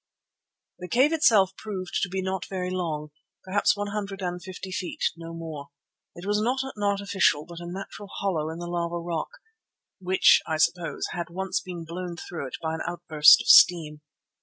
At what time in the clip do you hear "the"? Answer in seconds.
0.79-0.87, 8.57-8.65